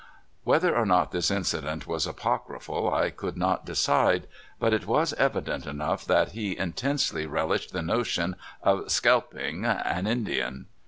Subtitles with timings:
[0.43, 4.25] Whether or not this incident was apocryphal I could not decide,
[4.59, 10.65] but it was evident enough that he intensely relished the notion of" skelping" an Indian.